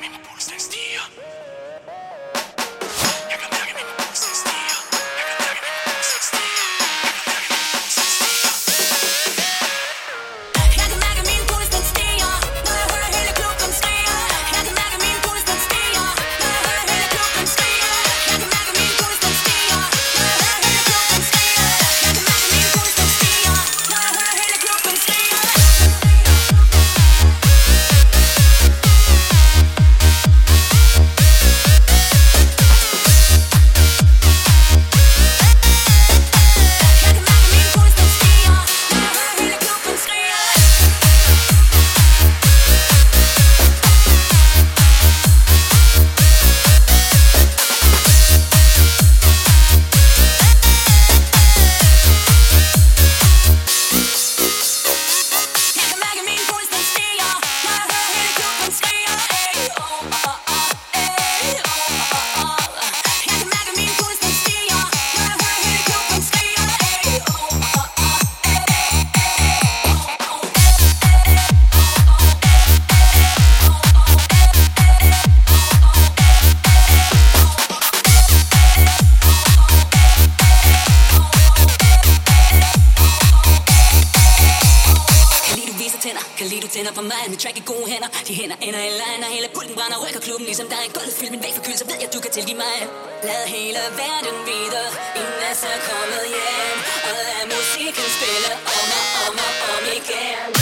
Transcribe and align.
Meu 0.00 0.10
mi 0.10 0.18
pulsa, 0.18 0.56
tío. 0.56 1.49
tænder. 86.04 86.24
Kan 86.38 86.46
lide 86.50 86.62
du 86.66 86.68
tænder 86.76 86.92
på 86.98 87.02
mig, 87.12 87.22
mit 87.32 87.40
track 87.42 87.56
i 87.62 87.64
gode 87.72 87.86
hænder. 87.92 88.08
De 88.28 88.32
hænder 88.40 88.56
ender 88.66 88.82
i 88.88 88.92
line, 89.02 89.24
hele 89.36 89.48
pulten 89.56 89.74
brænder. 89.78 89.98
Rykker 90.04 90.22
klubben 90.26 90.46
ligesom 90.50 90.68
dig, 90.74 90.84
gulvet 90.94 91.14
fyldt 91.18 91.32
min 91.34 91.42
væg 91.44 91.52
for 91.56 91.62
så 91.82 91.84
ved 91.90 91.98
jeg, 92.02 92.08
du 92.14 92.20
kan 92.24 92.32
tilgive 92.36 92.58
mig. 92.66 92.78
Lad 93.28 93.42
hele 93.56 93.80
verden 94.00 94.36
vide, 94.48 94.84
inden 95.20 95.40
er 95.50 95.54
så 95.62 95.72
kommet 95.88 96.24
hjem. 96.34 96.78
Og 97.08 97.12
lad 97.26 97.42
musikken 97.54 98.06
spille 98.16 98.52
om 98.78 98.88
og 98.98 99.28
om 99.28 99.36
og 99.46 99.52
om 99.74 99.84
igen. 99.98 100.59